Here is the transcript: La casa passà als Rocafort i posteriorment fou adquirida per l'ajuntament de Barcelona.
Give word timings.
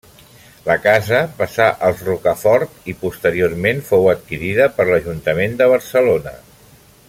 La 0.67 0.75
casa 0.85 1.19
passà 1.41 1.67
als 1.89 2.01
Rocafort 2.07 2.89
i 2.93 2.97
posteriorment 3.03 3.85
fou 3.91 4.11
adquirida 4.15 4.69
per 4.79 4.89
l'ajuntament 4.91 5.59
de 5.61 5.73
Barcelona. 5.75 6.35